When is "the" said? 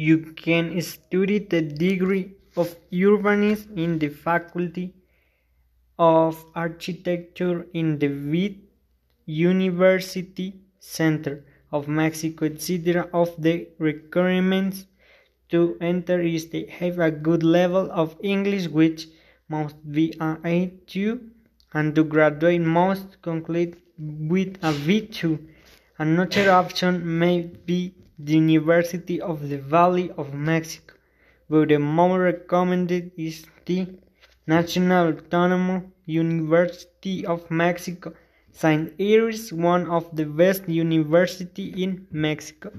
1.52-1.60, 3.98-4.08, 7.98-8.08, 13.36-13.68, 28.24-28.34, 29.48-29.58, 31.68-31.78, 33.66-33.86, 40.14-40.24